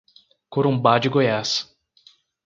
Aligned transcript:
Corumbá 0.49 0.97
de 0.97 1.09
Goiás 1.09 1.77